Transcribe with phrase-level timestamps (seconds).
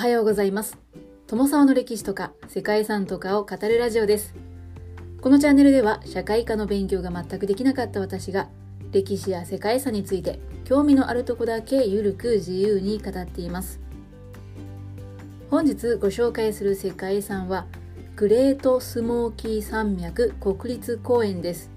[0.00, 0.78] はようございます。
[1.26, 4.34] 友沢の歴史とか世界遺産とかを語るラジオです。
[5.20, 8.48] このチャンネルでは社会科の勉強が全くできなかった私が
[8.92, 13.78] 歴史や世界遺産について興味のあるとこだけゆるく自由に語っています。
[15.50, 17.66] 本日ご紹介する世界遺産は
[18.16, 21.70] グレートスモーキー山脈国立公園です。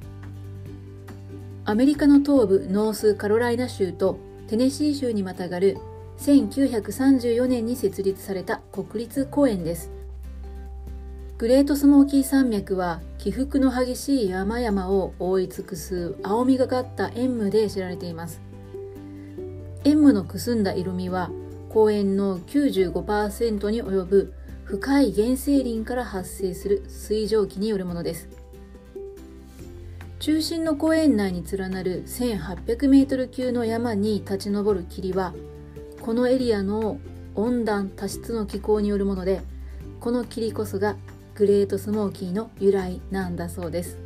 [1.66, 5.78] アメリカの東部ノースカロライナ州とテネシー州にまたがる
[6.18, 9.92] 1934年に設立された国立公園です。
[11.38, 18.42] グレートスモーキー山脈は起伏の激しい山々を覆い尽くす青みがかった塩霧で知られています。
[19.84, 21.32] 塩霧のくすんだ色味は
[21.70, 28.30] 公園の95%に及ぶ深い原生林から発生する水蒸気によるものです。
[30.20, 35.34] 中心の公園内に連なる1800メートル級の山に立ち上る霧は
[36.04, 37.00] このエリアの
[37.34, 39.42] 温暖多湿の気候によるもので
[40.02, 40.98] この霧こそが
[41.34, 44.00] グレートスモーキーの由来なんだそうです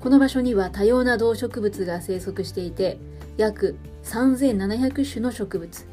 [0.00, 2.98] この場所には多様な動植物が生息していて
[3.36, 5.86] 約3700種の植物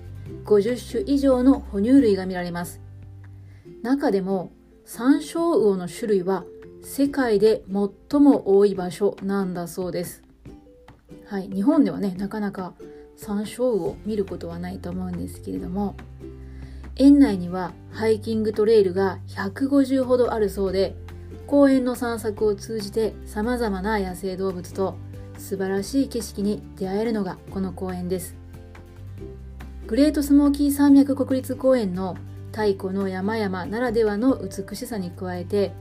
[0.44, 2.81] 50種以上の哺乳類が見られます
[3.83, 4.52] 中でも
[4.86, 6.45] サンショウウオの種類は
[6.81, 10.23] 世界で最も多い場所なんだそうです。
[11.25, 12.73] はい、日本ではねなかなか
[13.18, 15.96] 山椒を見ることはないと思うんですけれども
[16.96, 20.96] 園内にはハイキングトレイルが150ほどあるそうで
[21.45, 24.98] 公園の散策を通じてさまざまな野生動物と
[25.38, 28.36] 素晴らしい景色に出会えるのがこの公園です。
[29.86, 32.18] グレートスモーキー山脈国立公園の
[32.52, 35.72] 太古の山々ならではの美しさに加えて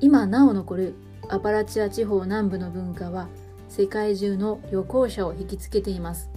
[0.00, 0.94] 今なお残る
[1.28, 3.28] アパラチア地方南部の文化は
[3.68, 6.30] 世界中の旅行者を引きつけています。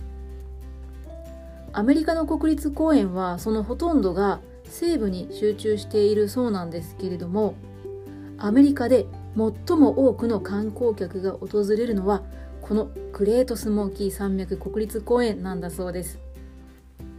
[1.78, 7.56] アメリカの国立公園はそのほとんどが西部に集中しているそうなんですけれども
[8.38, 9.06] アメリカで
[9.36, 12.24] 最も多くの観光客が訪れるのは
[12.62, 16.20] このグレートスモーキー山脈国立公園なんだそうです。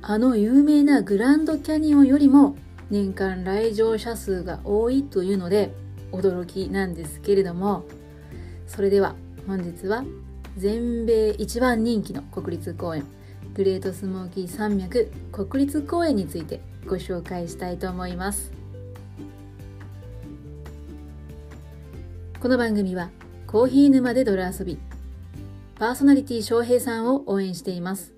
[0.01, 2.57] あの有名なグランドキャニオンよりも
[2.91, 5.75] 年間来場者数が多いというので
[6.13, 7.85] 驚きなんですけれども
[8.67, 9.17] それでは
[9.47, 10.05] 本日は
[10.57, 13.05] 全米一番人気の国立公園
[13.57, 18.53] グレートスモーキー山脈国立公園についてご紹介したいと思います。
[22.39, 23.09] この番組は
[23.47, 24.79] コーヒー沼で泥遊び
[25.77, 28.13] パーソナリティ翔平さんを応援しています。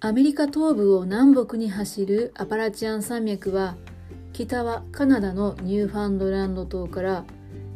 [0.00, 3.76] アメリカ東部を南北に走るアパラチアン山脈は
[4.32, 7.24] 北はカナダのニューファンドランド島から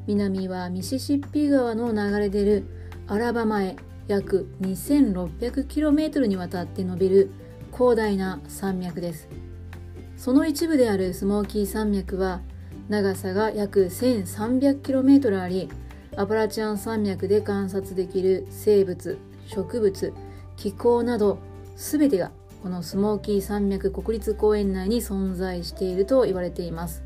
[0.06, 2.66] 南はミシシッピ川の流れ出る
[3.06, 3.76] アラバマへ
[4.08, 7.30] 約 2600km にわたって伸びる
[7.72, 9.28] 広大な山脈です。
[10.16, 12.42] その一部であるスモーキー山脈は
[12.88, 15.68] 長さが約 1300km あり
[16.16, 20.12] アパラチアン山脈で観察できる生物植物
[20.56, 21.38] 気候など
[21.76, 22.30] 全てが
[22.62, 27.01] このスモーキー山脈国立公園内に存在していると言われています。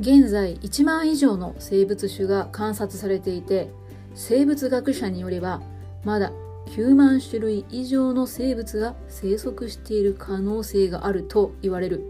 [0.00, 3.70] 現在1万以上の生物種が観察されていて
[4.14, 5.62] 生物学者によれば
[6.04, 6.32] まだ
[6.66, 12.02] 9万種類以上の生物が生息している可能性があると言われる。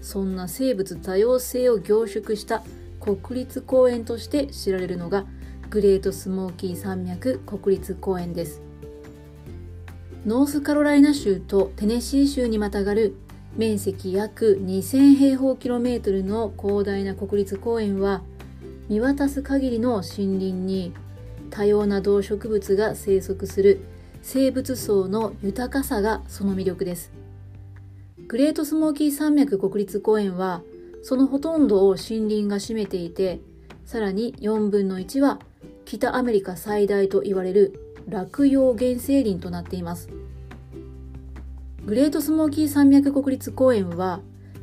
[0.00, 2.62] そんな生物多様性を凝縮した
[3.00, 5.24] 国立公園として知られるのが
[5.70, 8.60] グレートスモーキー山脈国立公園です。
[10.26, 13.16] ノースカロライナ州とテネシー州にまたがる
[13.56, 18.22] 面積約2000平方キロメートルの広大な国立公園は
[18.88, 20.94] 見渡す限りの森林に
[21.50, 23.80] 多様な動植物が生息する
[24.22, 27.12] 生物層の豊かさがその魅力です。
[28.26, 30.62] グレートスモーキー山脈国立公園は
[31.02, 33.40] そのほとんどを森林が占めていて
[33.84, 35.40] さらに4分の1は
[35.84, 40.21] 北アメリカ最大と言われる落葉原生林となっています。
[41.84, 44.20] グレートスモーキー山脈国立公園は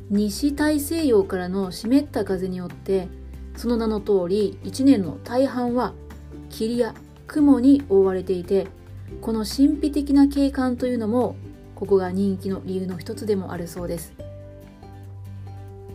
[0.08, 3.08] 西大西洋からの湿った風によって
[3.56, 5.92] その名の通り1年の大半は
[6.48, 6.94] 霧や
[7.26, 8.68] 雲に覆われていて
[9.20, 11.36] この神秘的な景観というのも
[11.74, 14.14] ここが人気の理由の一つでもあるそうです。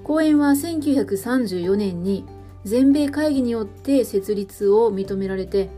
[0.04, 2.26] 公園は1934年に
[2.64, 5.70] 全米会議によって設立を認められて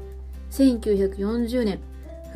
[0.51, 1.79] 1940年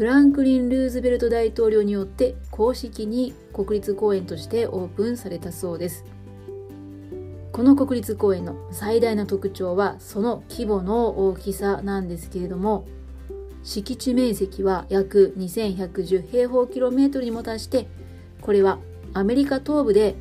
[0.01, 6.06] フランクリン・ルーズベルト大統領によって公式に国立公園としてオープンされたそうです。
[7.51, 12.88] この国立公園の最大の特徴はその規模の大きさなんですけれども
[13.62, 17.88] 敷地面積は約2110平方キロメートルにも達して
[18.42, 18.80] これは
[19.13, 20.15] アメリカ東部で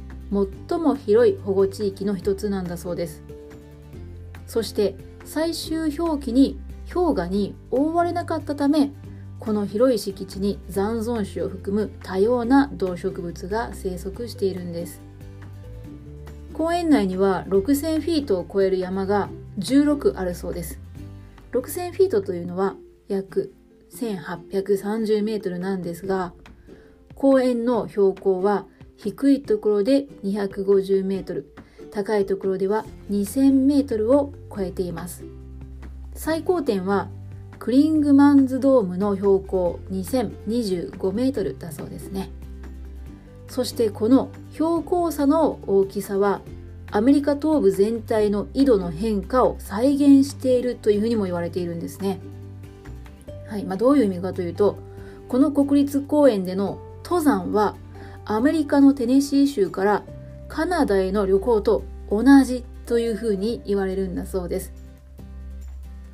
[0.69, 3.23] 最も広い保護地域の一つなんだそうです。
[4.47, 4.95] そして
[5.25, 6.61] 最終表記に
[6.93, 8.93] 氷河に覆われなかったため
[9.41, 15.01] この広い敷地に残存種を含む多様な動植物が生息しているんです。
[16.53, 20.79] 公園内には6000フィートを超える山が16あるそうです。
[21.53, 22.77] 6000フィートというのは
[23.09, 23.55] 約
[23.95, 26.33] 1830メートルなんですが
[27.15, 28.67] 公園の標高は
[28.97, 31.55] 低いところで250メートル
[31.91, 35.25] 高いところでは2000メートルを超えています。
[36.15, 37.09] 最高点は
[37.61, 42.31] クリングマンズドームの標高2025メートルだそうですね
[43.49, 46.41] そしてこの標高差の大きさは
[46.91, 52.19] アメリカ東部全体の緯度の変化を再現しているというふうにも言われているんですね。
[53.47, 54.79] はいまあ、どういう意味かというと
[55.29, 57.77] この国立公園での登山は
[58.25, 60.03] アメリカのテネシー州から
[60.49, 64.80] カナダへの旅行と同じというふうに言われるんだそうです。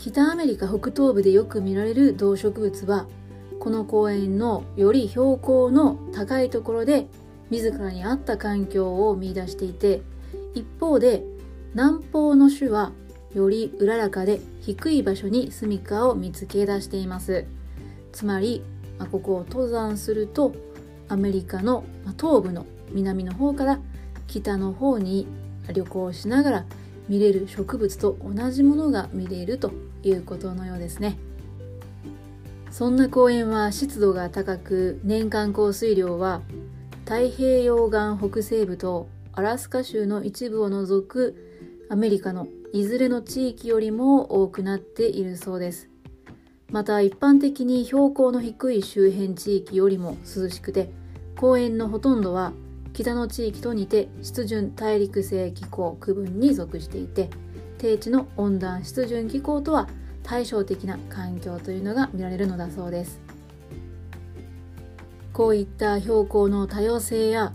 [0.07, 3.09] 北アメリカ北東部でよく見られる動植物は
[3.59, 7.09] この公園のより標高の高いところで
[7.51, 10.03] 自らに合った環境を見出していて
[10.55, 11.25] 一方で
[11.75, 12.93] 南方の種は
[13.35, 17.45] よりうららかで低い場所に住処を見つけ出しています。
[18.13, 18.63] つまり、
[19.01, 20.55] あ、ここを登山すると
[21.09, 21.85] アメリカの
[22.17, 23.81] 東部の南の方から
[24.29, 25.27] 北の方に
[25.75, 26.65] 旅行しながら
[27.09, 29.73] 見れる植物と同じものが見れると
[30.09, 31.19] いうことのようですね。
[32.71, 36.43] そんな公園は湿度が高く年間降水量は
[37.05, 45.89] 太平洋岸北西部とアラスカ州の一部を除くアメリカのいずれの地域よりも多くなっているそうです。
[46.71, 50.91] また一般的に標高の低い周辺地域よりも涼しくて
[51.37, 52.53] 公園のほとんどは
[52.93, 57.31] 北の地域と似て湿潤大陸性気候区分に属していて
[57.87, 59.89] 低地の温暖湿潤気候とは
[60.25, 63.21] 対照的な環境というのが見られるのだそうです。
[65.33, 67.53] こういった標高の多様性や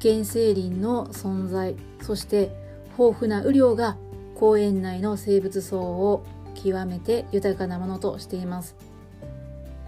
[0.00, 2.56] 原生林の存在そして
[2.98, 3.98] 豊富な雨量が
[4.36, 6.24] 公園内の生物層を
[6.54, 8.76] 極めて豊かなものとしています。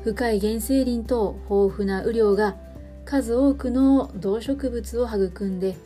[0.05, 2.57] 深い原生林と豊富な雨量が
[3.07, 5.77] 数多くの動植物を育んで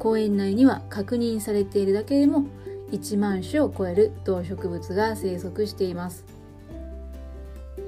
[0.00, 2.46] 公園内には確認されているだけでも
[2.92, 6.24] 1万種を超える動植物が生息しています。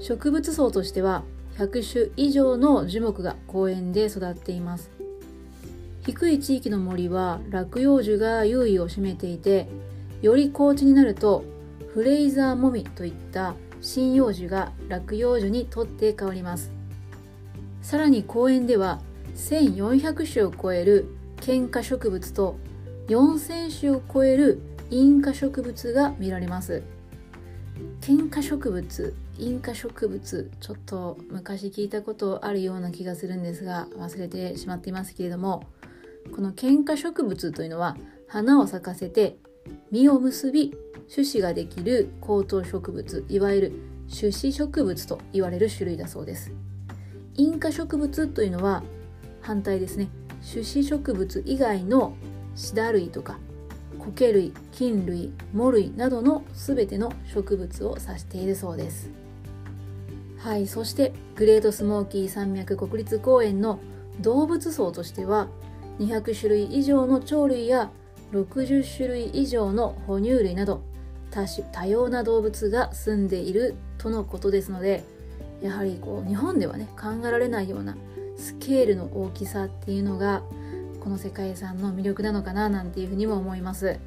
[0.00, 1.22] 植物層としては
[1.58, 4.90] 100種以上の樹木が公園で育っています。
[6.04, 9.68] 低い地域の森は落葉樹が優位を占めていて
[10.20, 11.44] より高地になると
[11.94, 16.72] フレイザーモミといった針葉樹が落葉樹にとって変わります。
[17.82, 19.00] さらに公園では
[19.36, 22.56] 1400種を超える喧嘩植物と
[23.08, 24.60] 4000種を超える
[24.96, 26.84] 引火植物が見られます。
[28.00, 35.64] 喧嘩植物引火植物ちょっと昔聞いたことあるような気がするんですが忘れてしまっていますけれども
[36.32, 37.96] この喧嘩植物というのは
[38.28, 39.36] 花を咲かせて
[39.90, 40.72] 実を結び
[41.12, 43.72] 種子ができる高等植物いわゆる
[44.16, 46.52] 種子植物と言われる種類だそうです。
[47.34, 48.84] 引火植物というのは
[49.40, 50.08] 反対ですね。
[50.48, 52.14] 種子植物以外の
[52.54, 53.38] シダ類とか
[54.04, 59.10] 苔類菌類藻類などの全ての植物を指しているそうです。
[60.38, 63.78] はいそしてグレートスモーキー山脈国立公園の
[64.20, 65.48] 動物層としては
[65.98, 67.90] 200種類以上の鳥類や
[68.32, 70.82] 60種類以上の哺乳類など
[71.30, 75.02] 多種多様な動物が住んでいるとのことですので
[75.62, 77.96] やはりこう日本ではね考えられないような
[78.36, 80.42] スケールの大きさっていうのが
[81.04, 84.00] この世界遺産の魅力なのかななんていうふうにも思います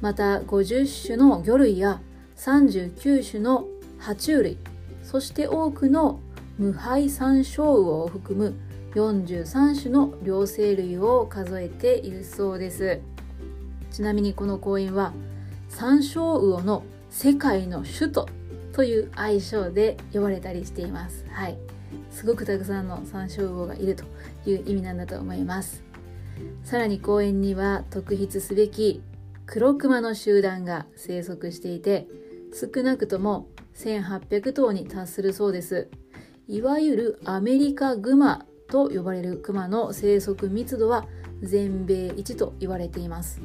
[0.00, 2.00] また50種の魚類や
[2.36, 3.66] 39種の
[4.00, 4.58] 爬虫類
[5.02, 6.20] そして多くの
[6.58, 8.54] 無敗山椒魚を含む
[8.94, 13.00] 43種の両生類を数えているそうです
[13.92, 15.12] ちなみにこの公園は
[15.68, 18.28] 山椒魚の世界の首都
[18.76, 21.24] という愛称で呼ばれたりしています。
[21.30, 21.56] はい。
[22.10, 24.04] すごくたくさんの山椒魚がいると
[24.44, 25.85] いう意味なんだと思います。
[26.62, 29.02] さらに公園には特筆すべき
[29.46, 32.08] 黒熊の集団が生息していて、
[32.52, 35.88] 少なくとも1800頭に達するそうです。
[36.48, 41.06] いわゆるアメリカグマと呼ばれるクマの生息密度は
[41.42, 43.40] 全米一と言われています。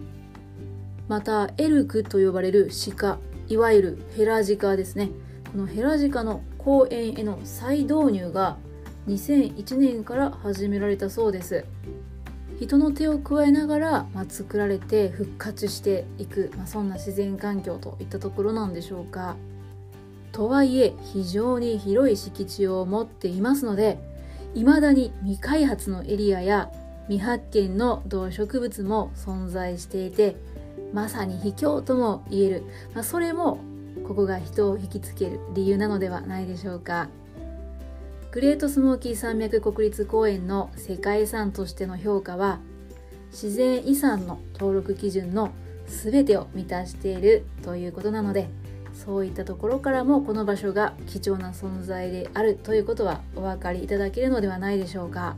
[1.11, 3.19] またエルクと呼ばれる鹿
[3.49, 5.09] いわゆるヘラジカですね
[5.51, 8.57] このヘラジカの公園への再導入が
[9.09, 11.65] 2001年から始められたそうです
[12.61, 19.35] 人の手を加えながら、まあ、作られて復活していく、まあ、そんな自然環境といったところなんでしょうか。
[20.31, 23.99] とはいえ非常に広い敷地を持っていますので
[24.53, 26.71] 未だに未開発のエリアや
[27.07, 30.37] 未発見の動植物も存在していて
[30.93, 32.63] まさに秘境とも言える、
[32.93, 33.59] まあ、それも
[34.07, 37.09] ここが人を引きつける理由なのではないでしょうか。
[38.31, 42.59] グレートスモーキー山脈国立公園の世界遺産としての評価は
[43.29, 45.51] 自然遺産の登録基準の
[45.85, 48.47] 全てを満たしているということなので
[48.93, 55.35] そういったところからもこの場所が貴重な存在であるということはお分かりいただけるのではないでしょうか。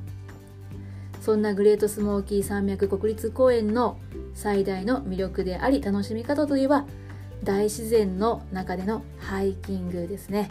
[1.19, 3.97] そんなグレートスモーキー山脈国立公園の
[4.35, 6.85] 最大の魅力であり楽しみ方といえば
[7.43, 10.49] 大自然の中でのハイキングですね。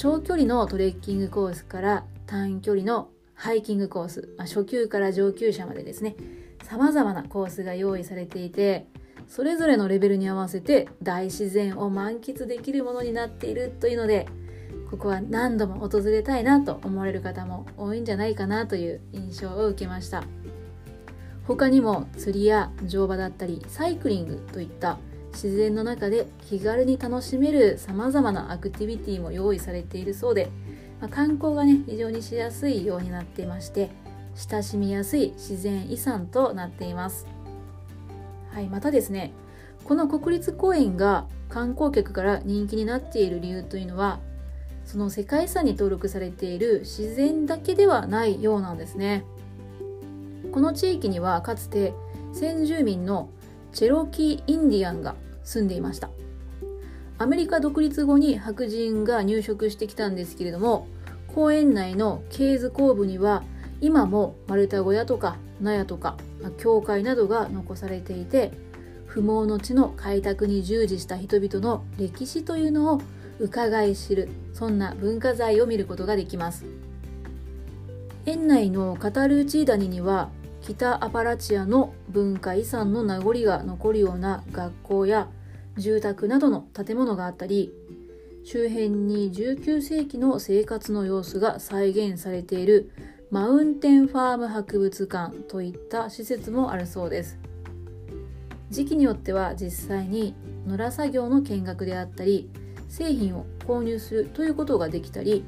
[0.00, 6.16] 長距離のトレッキングコースから短距離のハイキングコース、まあ、初級から上級者までですね
[6.62, 8.86] 様々なコースが用意されていて
[9.28, 14.26] それぞれのレベルに合わせて大自然を満喫できるものになっているというので
[14.90, 20.24] ここは何度も訪れたいなと思われる方も多いんじゃないかなという印象を受けました。
[21.46, 24.98] 他にも釣りや乗馬だったりサイクリングといった
[25.32, 30.50] 自然の中で気軽に楽しめるさまざまなアクティビティも用意されているそうで、
[31.00, 33.90] まあ、観光がね非常にしやすいようになっていまして
[34.34, 37.26] 親しみやすい自然遺産となっています。
[38.52, 39.32] はい、またですね
[39.84, 44.20] この国立公園が観光客から人気になっている理由というのは
[44.84, 49.24] その世界遺産に登録されている自然だけではないようなんですね。
[50.52, 51.92] この地域にはかつて
[52.32, 53.28] 先住民の
[53.72, 56.10] チェロキー・インディアンが住んでいました。
[57.18, 60.88] アメリカ独立後に白人が入植してきたんですけれども
[61.28, 63.42] 公園内のケーズ後部には
[63.82, 66.16] 今も丸太小屋とか納屋とか
[66.56, 68.52] 教会などが残されていて
[69.04, 73.02] 不毛の地の開拓に従事した人々の歴史というのを
[73.38, 76.64] 伺い知るそんな文化財を見ることができます。
[78.24, 80.30] 園内のカタルーチー谷には
[80.70, 85.28] 北アパラチアの文化遺産の名残が残るような学校や
[85.76, 87.72] 住宅などの建物があったり
[88.44, 92.92] 周辺に19世紀の生活の様子が再現されている
[93.32, 97.38] マウンテンファーム博物館といった施設もあるそうです。
[98.70, 100.36] 時期によっては実際に
[100.68, 102.48] 野良作業の見学であったり
[102.88, 105.44] 製品を購入するということができたり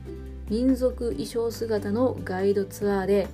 [0.49, 3.29] 民族衣装姿のガイドツアーで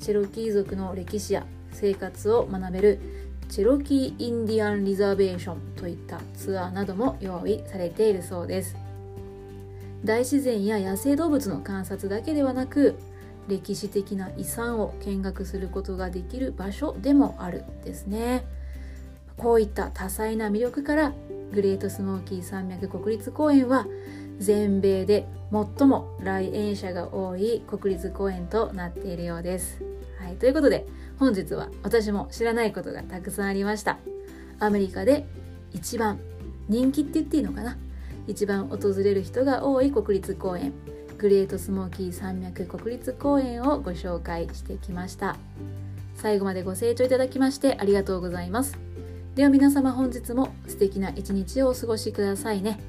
[0.00, 3.00] チェロキー族の歴史や生活を学べる
[3.48, 8.76] チェロキー・インディアン・リザーベーションといったツアーなども用意されているそうです
[10.04, 12.98] 大自然や野生動物の観察だけではなく
[13.48, 18.44] 歴史的な遺産を見学することができる場所でもあるですね
[19.36, 21.12] こういった多彩な魅力から
[21.52, 23.86] グレートスモーキー山脈国立公園は
[24.38, 29.85] 全米で最も来園者が多い国立公園となっているようです。
[30.26, 30.88] はい、ということで
[31.20, 33.98] 本日は私も知らないことがたくさんありました。
[34.58, 35.24] アメリカで
[35.72, 36.18] 一番
[36.68, 37.78] 人気って言っていいのかな？
[38.26, 40.72] 一番訪れる人が多い国立公園。
[41.16, 45.36] グレートスモーキー山脈国立公園をご紹介してきました。
[46.16, 48.76] 最後までご清聴いただきましてありがとうございます。
[49.36, 52.80] では皆様本日も素敵な一日をお過ごしくださいね。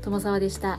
[0.00, 0.78] 友沢でした。